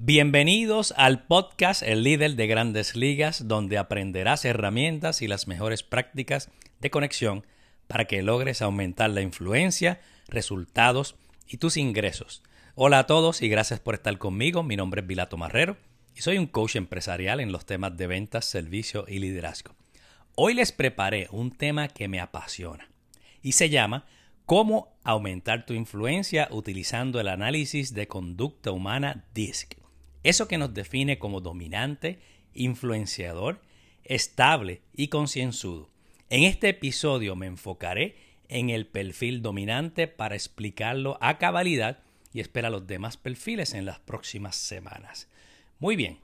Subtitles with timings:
[0.00, 6.52] Bienvenidos al podcast El líder de grandes ligas, donde aprenderás herramientas y las mejores prácticas
[6.78, 7.44] de conexión
[7.88, 11.16] para que logres aumentar la influencia, resultados
[11.48, 12.44] y tus ingresos.
[12.76, 14.62] Hola a todos y gracias por estar conmigo.
[14.62, 15.76] Mi nombre es Vilato Marrero
[16.14, 19.74] y soy un coach empresarial en los temas de ventas, servicio y liderazgo.
[20.36, 22.88] Hoy les preparé un tema que me apasiona
[23.42, 24.06] y se llama
[24.46, 29.87] Cómo aumentar tu influencia utilizando el análisis de conducta humana DISC.
[30.22, 32.20] Eso que nos define como dominante,
[32.54, 33.60] influenciador,
[34.04, 35.90] estable y concienzudo.
[36.30, 38.16] En este episodio me enfocaré
[38.48, 42.00] en el perfil dominante para explicarlo a cabalidad
[42.32, 45.28] y espera los demás perfiles en las próximas semanas.
[45.78, 46.18] Muy bien,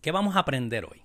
[0.00, 1.02] ¿qué vamos a aprender hoy?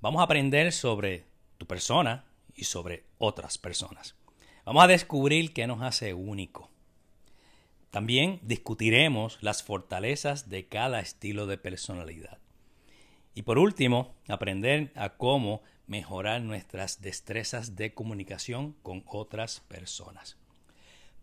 [0.00, 1.24] Vamos a aprender sobre
[1.58, 4.14] tu persona y sobre otras personas.
[4.64, 6.70] Vamos a descubrir qué nos hace único
[7.90, 12.38] también discutiremos las fortalezas de cada estilo de personalidad.
[13.34, 20.36] Y por último, aprender a cómo mejorar nuestras destrezas de comunicación con otras personas.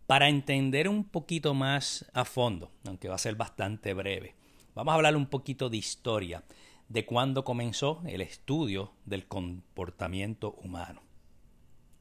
[0.06, 4.34] Para entender un poquito más a fondo, aunque va a ser bastante breve,
[4.74, 6.44] vamos a hablar un poquito de historia
[6.88, 11.02] de cuándo comenzó el estudio del comportamiento humano.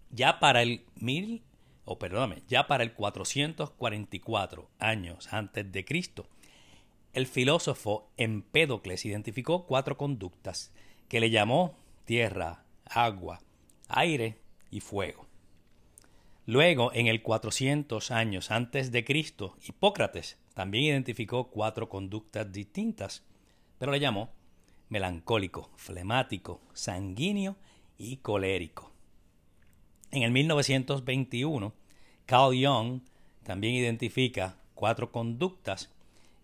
[0.10, 1.44] Ya para el mil
[1.88, 6.28] o perdóname, ya para el 444 años antes de Cristo,
[7.14, 10.74] el filósofo Empédocles identificó cuatro conductas
[11.08, 13.40] que le llamó tierra, agua,
[13.88, 14.38] aire
[14.70, 15.26] y fuego.
[16.46, 23.24] Luego, en el 400 años antes de Cristo, Hipócrates también identificó cuatro conductas distintas,
[23.78, 24.34] pero le llamó
[24.90, 27.56] melancólico, flemático, sanguíneo
[27.98, 28.97] y colérico.
[30.12, 31.74] En el 1921,
[32.26, 33.02] Carl Jung
[33.44, 35.90] también identifica cuatro conductas,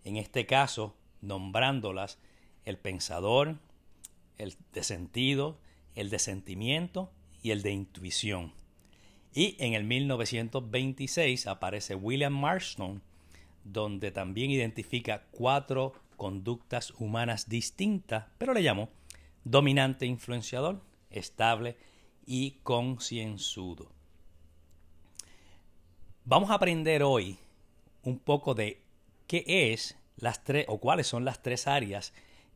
[0.04, 2.18] en este caso nombrándolas
[2.64, 3.56] el pensador,
[4.36, 5.58] el de sentido,
[5.94, 7.10] el de sentimiento
[7.42, 8.52] y el de intuición.
[9.32, 13.02] Y en el 1926 aparece William Marston,
[13.64, 18.90] donde también identifica cuatro conductas humanas distintas, pero le llamó
[19.44, 21.76] dominante influenciador, estable
[22.26, 23.90] y concienzudo.
[26.24, 27.38] Vamos a aprender hoy
[28.02, 28.82] un poco de
[29.26, 32.12] qué es las tres o cuáles son las tres áreas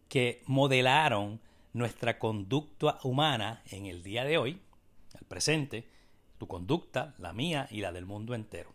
[0.09, 1.41] que modelaron
[1.73, 4.61] nuestra conducta humana en el día de hoy,
[5.19, 5.87] el presente,
[6.39, 8.73] tu conducta, la mía y la del mundo entero.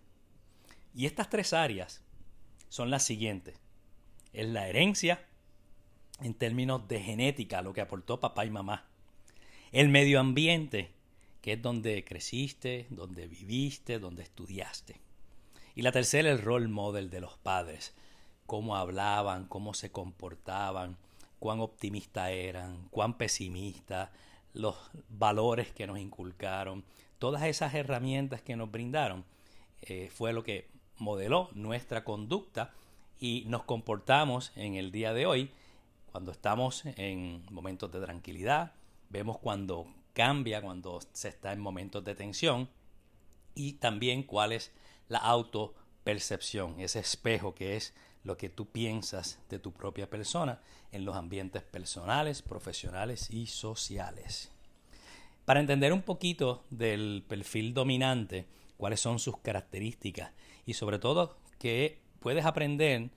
[0.93, 2.01] Y estas tres áreas
[2.69, 3.59] son las siguientes.
[4.31, 5.25] Es la herencia
[6.21, 8.85] en términos de genética, lo que aportó papá y mamá.
[9.73, 10.91] El medio ambiente,
[11.41, 15.01] que es donde creciste, donde viviste, donde estudiaste.
[15.73, 17.95] Y la tercera, el role model de los padres.
[18.45, 20.95] Cómo hablaban, cómo se comportaban,
[21.39, 24.11] cuán optimistas eran, cuán pesimistas,
[24.53, 24.75] los
[25.09, 26.83] valores que nos inculcaron,
[27.17, 29.25] todas esas herramientas que nos brindaron,
[29.81, 30.69] eh, fue lo que
[30.99, 32.71] modeló nuestra conducta
[33.19, 35.49] y nos comportamos en el día de hoy
[36.11, 38.73] cuando estamos en momentos de tranquilidad,
[39.13, 42.67] vemos cuando cambia, cuando se está en momentos de tensión
[43.53, 44.71] y también cuál es
[45.07, 51.05] la autopercepción, ese espejo que es lo que tú piensas de tu propia persona en
[51.05, 54.51] los ambientes personales, profesionales y sociales.
[55.45, 58.47] Para entender un poquito del perfil dominante,
[58.77, 60.31] cuáles son sus características
[60.65, 63.11] y sobre todo que puedes aprender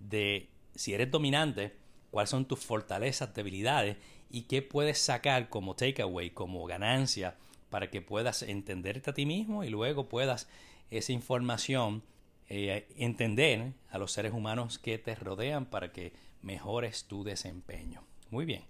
[0.00, 1.76] de si eres dominante,
[2.10, 3.98] cuáles son tus fortalezas, debilidades
[4.34, 7.36] y qué puedes sacar como takeaway, como ganancia,
[7.70, 10.48] para que puedas entenderte a ti mismo y luego puedas
[10.90, 12.02] esa información
[12.48, 16.12] eh, entender a los seres humanos que te rodean para que
[16.42, 18.02] mejores tu desempeño.
[18.30, 18.64] Muy bien.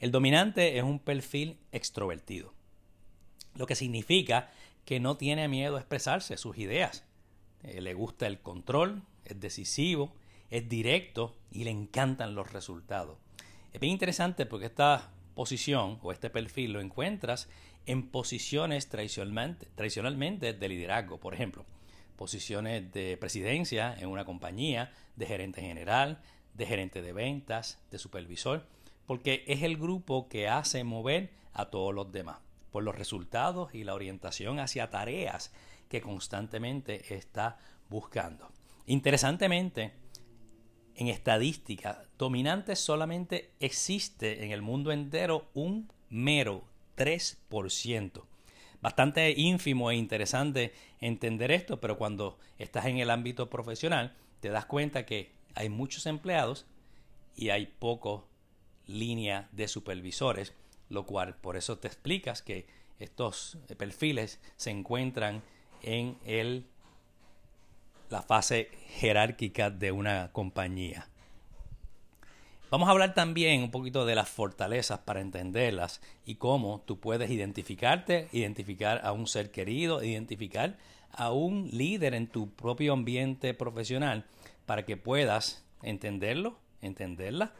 [0.00, 2.52] El dominante es un perfil extrovertido,
[3.54, 4.50] lo que significa
[4.84, 7.04] que no tiene miedo a expresarse sus ideas.
[7.62, 10.12] Eh, le gusta el control, es decisivo,
[10.50, 13.16] es directo y le encantan los resultados.
[13.72, 17.48] Es bien interesante porque esta posición o este perfil lo encuentras
[17.86, 21.64] en posiciones tradicionalmente, tradicionalmente de liderazgo, por ejemplo,
[22.16, 26.20] posiciones de presidencia en una compañía, de gerente general,
[26.54, 28.66] de gerente de ventas, de supervisor,
[29.06, 32.38] porque es el grupo que hace mover a todos los demás
[32.70, 35.52] por los resultados y la orientación hacia tareas
[35.88, 38.50] que constantemente está buscando.
[38.86, 39.92] Interesantemente,
[40.98, 46.64] en estadística, dominante solamente existe en el mundo entero un mero
[46.96, 48.24] 3%.
[48.80, 54.66] Bastante ínfimo e interesante entender esto, pero cuando estás en el ámbito profesional, te das
[54.66, 56.66] cuenta que hay muchos empleados
[57.36, 58.28] y hay poco
[58.86, 60.52] línea de supervisores,
[60.88, 62.66] lo cual por eso te explicas que
[62.98, 65.44] estos perfiles se encuentran
[65.82, 66.66] en el,
[68.10, 71.08] la fase jerárquica de una compañía.
[72.70, 77.30] Vamos a hablar también un poquito de las fortalezas para entenderlas y cómo tú puedes
[77.30, 80.76] identificarte, identificar a un ser querido, identificar
[81.12, 84.26] a un líder en tu propio ambiente profesional
[84.66, 87.54] para que puedas entenderlo, entenderla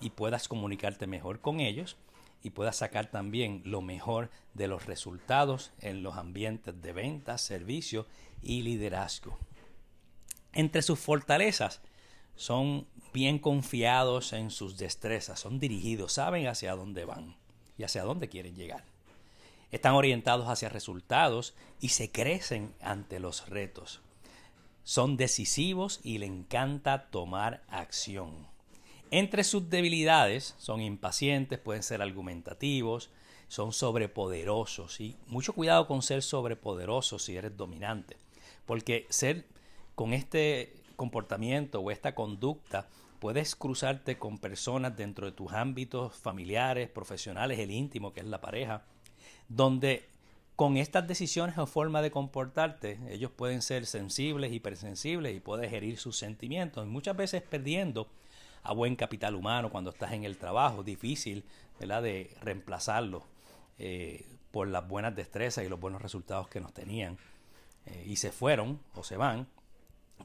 [0.00, 1.96] y puedas comunicarte mejor con ellos
[2.42, 8.06] y puedas sacar también lo mejor de los resultados en los ambientes de ventas, servicio
[8.42, 9.38] y liderazgo.
[10.52, 11.80] Entre sus fortalezas
[12.36, 17.36] son bien confiados en sus destrezas, son dirigidos, saben hacia dónde van
[17.78, 18.84] y hacia dónde quieren llegar.
[19.70, 24.02] Están orientados hacia resultados y se crecen ante los retos.
[24.84, 28.46] Son decisivos y le encanta tomar acción.
[29.10, 33.10] Entre sus debilidades son impacientes, pueden ser argumentativos,
[33.48, 38.16] son sobrepoderosos y mucho cuidado con ser sobrepoderosos si eres dominante,
[38.64, 39.46] porque ser
[39.94, 46.88] con este comportamiento o esta conducta puedes cruzarte con personas dentro de tus ámbitos familiares,
[46.88, 48.84] profesionales, el íntimo que es la pareja,
[49.48, 50.08] donde
[50.56, 55.98] con estas decisiones o forma de comportarte, ellos pueden ser sensibles, hipersensibles y puedes herir
[55.98, 58.08] sus sentimientos, muchas veces perdiendo
[58.62, 61.44] a buen capital humano cuando estás en el trabajo, difícil
[61.78, 63.24] de reemplazarlo
[63.78, 67.18] eh, por las buenas destrezas y los buenos resultados que nos tenían.
[67.86, 69.48] Eh, y se fueron o se van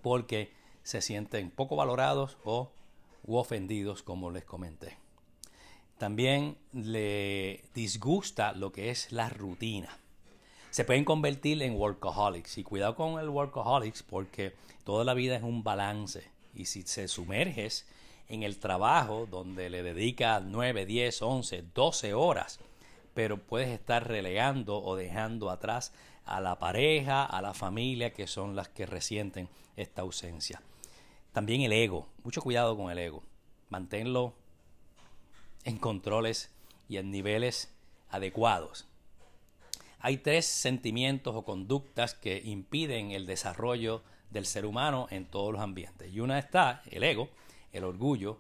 [0.02, 0.52] porque
[0.84, 2.72] se sienten poco valorados o
[3.28, 4.98] ofendidos, como les comenté.
[5.98, 9.98] También le disgusta lo que es la rutina.
[10.70, 14.54] Se pueden convertir en workaholics y cuidado con el workaholics porque
[14.84, 17.88] toda la vida es un balance y si se sumerges
[18.30, 22.60] en el trabajo donde le dedica 9, 10, 11, 12 horas,
[23.14, 25.94] pero puedes estar relegando o dejando atrás
[26.28, 30.62] a la pareja, a la familia, que son las que resienten esta ausencia.
[31.34, 33.24] También el ego, mucho cuidado con el ego.
[33.70, 34.34] Manténlo
[35.64, 36.52] en controles
[36.90, 37.74] y en niveles
[38.10, 38.88] adecuados.
[40.00, 45.62] Hay tres sentimientos o conductas que impiden el desarrollo del ser humano en todos los
[45.62, 46.14] ambientes.
[46.14, 47.30] Y una está el ego,
[47.72, 48.40] el orgullo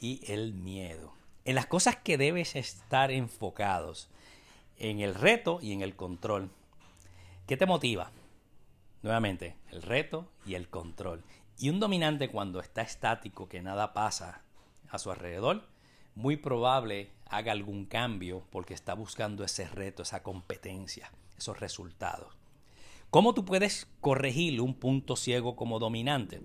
[0.00, 1.12] y el miedo.
[1.44, 4.08] En las cosas que debes estar enfocados,
[4.78, 6.50] en el reto y en el control.
[7.46, 8.12] ¿Qué te motiva?
[9.02, 11.24] Nuevamente, el reto y el control.
[11.58, 14.42] Y un dominante cuando está estático, que nada pasa
[14.88, 15.66] a su alrededor,
[16.14, 22.32] muy probable haga algún cambio porque está buscando ese reto, esa competencia, esos resultados.
[23.10, 26.42] ¿Cómo tú puedes corregir un punto ciego como dominante?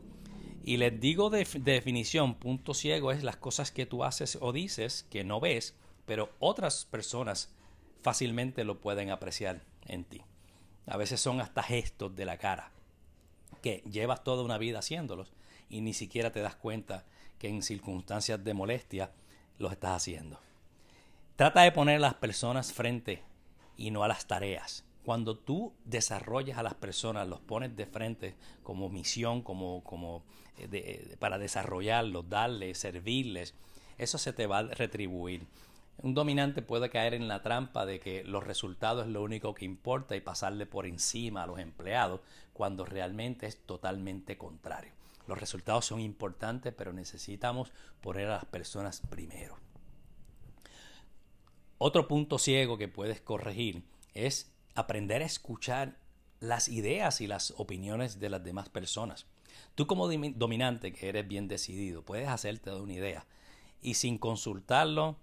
[0.63, 5.05] Y les digo de, definición, punto ciego es las cosas que tú haces o dices
[5.11, 5.75] que no ves,
[6.07, 7.53] pero otras personas
[8.01, 10.23] fácilmente lo pueden apreciar en ti.
[10.88, 12.72] A veces son hasta gestos de la cara,
[13.62, 15.31] que llevas toda una vida haciéndolos
[15.69, 17.06] y ni siquiera te das cuenta
[17.38, 19.12] que en circunstancias de molestia
[19.60, 20.39] los estás haciendo.
[21.36, 23.22] Trata de poner a las personas frente
[23.75, 28.36] y no a las tareas cuando tú desarrollas a las personas, los pones de frente
[28.62, 30.25] como misión, como, como
[30.57, 33.53] eh, para desarrollarlos, darles, servirles,
[33.98, 35.48] eso se te va a retribuir.
[36.00, 39.66] Un dominante puede caer en la trampa de que los resultados es lo único que
[39.66, 42.22] importa y pasarle por encima a los empleados
[42.54, 44.92] cuando realmente es totalmente contrario.
[45.27, 49.58] Los resultados son importantes, pero necesitamos poner a las personas primero.
[51.80, 55.98] Otro punto ciego que puedes corregir es aprender a escuchar
[56.39, 59.25] las ideas y las opiniones de las demás personas.
[59.74, 63.25] Tú como dominante, que eres bien decidido, puedes hacerte una idea
[63.82, 65.18] y sin consultarlo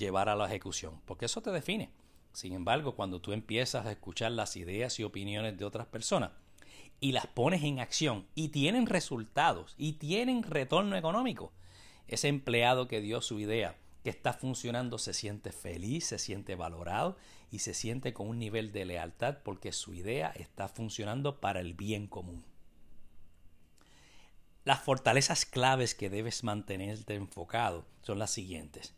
[0.00, 1.92] llevar a la ejecución, porque eso te define.
[2.32, 6.32] Sin embargo, cuando tú empiezas a escuchar las ideas y opiniones de otras personas
[6.98, 11.52] y las pones en acción y tienen resultados y tienen retorno económico,
[12.08, 17.16] ese empleado que dio su idea que está funcionando se siente feliz, se siente valorado
[17.50, 21.74] y se siente con un nivel de lealtad porque su idea está funcionando para el
[21.74, 22.44] bien común.
[24.64, 28.94] Las fortalezas claves que debes mantenerte enfocado son las siguientes.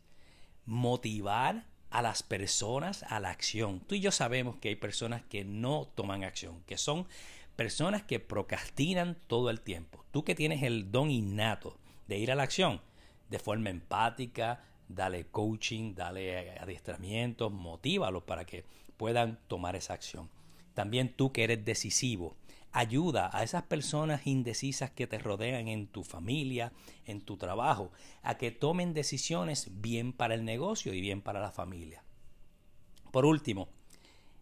[0.65, 3.79] Motivar a las personas a la acción.
[3.81, 7.07] Tú y yo sabemos que hay personas que no toman acción, que son
[7.55, 10.03] personas que procrastinan todo el tiempo.
[10.11, 11.77] Tú que tienes el don innato
[12.07, 12.81] de ir a la acción
[13.29, 18.65] de forma empática, dale coaching, dale adiestramientos, motívalos para que
[18.97, 20.29] puedan tomar esa acción.
[20.73, 22.35] También tú que eres decisivo,
[22.73, 26.73] ayuda a esas personas indecisas que te rodean en tu familia,
[27.05, 27.91] en tu trabajo,
[28.23, 32.03] a que tomen decisiones bien para el negocio y bien para la familia.
[33.11, 33.69] Por último,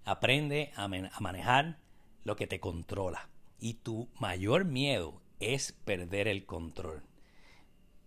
[0.06, 1.78] aprende a, manejar
[2.24, 3.30] lo que te controla.
[3.60, 7.04] Y tu mayor miedo es perder el control.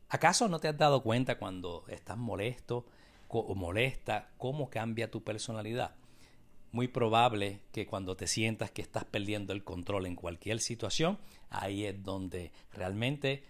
[0.09, 2.87] ¿Acaso no te has dado cuenta cuando estás molesto
[3.29, 5.95] o molesta cómo cambia tu personalidad?
[6.75, 11.85] Muy probable que cuando te sientas que estás perdiendo el control en cualquier situación, ahí
[11.85, 13.45] es donde realmente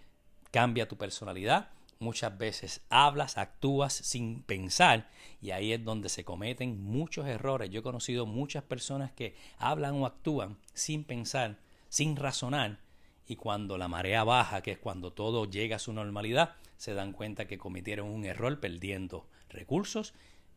[0.51, 1.71] cambia tu personalidad.
[1.97, 5.09] Muchas veces hablas, actúas sin pensar
[5.41, 7.71] y ahí es donde se cometen muchos errores.
[7.71, 11.57] Yo he conocido muchas personas que hablan o actúan sin pensar,
[11.89, 12.79] sin razonar
[13.25, 17.11] y cuando la marea baja, que es cuando todo llega a su normalidad, se dan
[17.11, 20.13] cuenta que cometieron un error perdiendo recursos,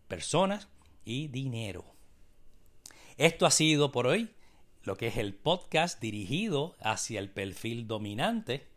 [0.06, 0.68] personas
[1.06, 1.97] y dinero.
[3.18, 4.30] Esto ha sido por hoy
[4.84, 8.68] lo que es el podcast dirigido hacia el perfil dominante.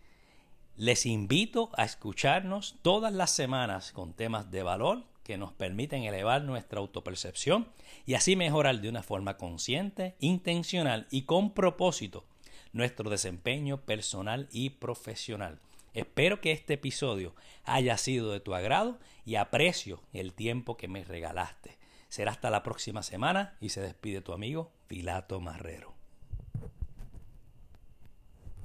[0.76, 6.42] Les invito a escucharnos todas las semanas con temas de valor que nos permiten elevar
[6.42, 7.70] nuestra autopercepción
[8.08, 12.26] y así mejorar de una forma consciente, intencional y con propósito
[12.74, 15.60] nuestro desempeño personal y profesional.
[15.94, 21.04] Espero que este episodio haya sido de tu agrado y aprecio el tiempo que me
[21.04, 21.81] regalaste.
[22.12, 26.01] Será hasta la próxima semana y se despide tu amigo Pilato Marrero.